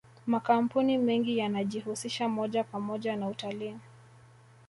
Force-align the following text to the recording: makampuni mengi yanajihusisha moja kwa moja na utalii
makampuni 0.27 0.97
mengi 0.97 1.37
yanajihusisha 1.37 2.29
moja 2.29 2.63
kwa 2.63 2.79
moja 2.79 3.15
na 3.15 3.27
utalii 3.27 3.75